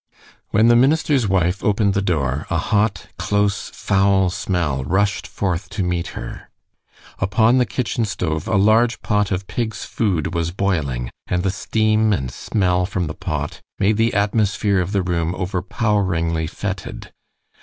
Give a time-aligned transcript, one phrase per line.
[0.49, 5.83] When the minister's wife opened the door, a hot, close, foul smell rushed forth to
[5.83, 6.49] meet her.
[7.19, 12.13] Upon the kitchen stove a large pot of pig's food was boiling, and the steam
[12.13, 17.11] and smell from the pot made the atmosphere of the room overpoweringly fetid.